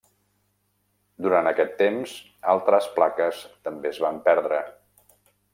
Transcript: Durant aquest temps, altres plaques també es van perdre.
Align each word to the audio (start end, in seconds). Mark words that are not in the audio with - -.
Durant 1.25 1.49
aquest 1.51 1.75
temps, 1.83 2.15
altres 2.55 2.89
plaques 2.97 3.45
també 3.69 3.93
es 3.95 4.03
van 4.07 4.21
perdre. 4.31 4.67